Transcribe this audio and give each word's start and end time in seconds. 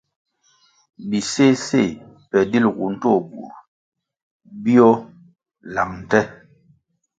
Biséséh 1.09 1.91
pe 2.29 2.39
dilgu 2.51 2.85
ndtoh 2.93 3.19
bur 3.29 3.35
bíőh 4.63 4.99
lang 5.73 5.93
nte. 6.03 6.21